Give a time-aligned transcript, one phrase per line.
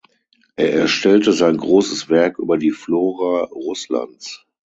[0.55, 4.47] Er erstellte sein großes Werk über die Flora Russlands.